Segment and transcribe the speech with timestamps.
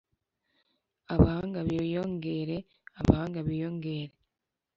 [1.13, 2.57] abahanga biyongere,
[2.99, 4.13] abahanga biyongere